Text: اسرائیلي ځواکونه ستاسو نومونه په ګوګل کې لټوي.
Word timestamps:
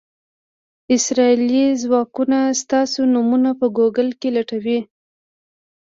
اسرائیلي 0.95 1.65
ځواکونه 1.83 2.37
ستاسو 2.61 2.99
نومونه 3.13 3.49
په 3.59 3.65
ګوګل 3.77 4.09
کې 4.19 4.29
لټوي. 4.35 4.79